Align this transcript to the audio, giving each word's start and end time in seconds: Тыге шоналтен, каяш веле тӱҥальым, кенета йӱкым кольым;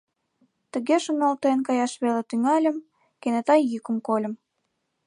Тыге 0.71 0.95
шоналтен, 1.05 1.57
каяш 1.67 1.93
веле 2.03 2.21
тӱҥальым, 2.29 2.77
кенета 3.21 3.55
йӱкым 3.71 3.97
кольым; 4.07 4.33